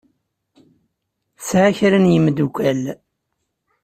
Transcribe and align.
Tesɛa 1.37 1.69
kra 1.77 1.97
n 1.99 2.09
yemdukal. 2.13 2.83